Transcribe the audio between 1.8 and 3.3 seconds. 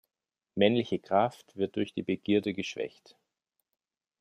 die Begierde geschwächt.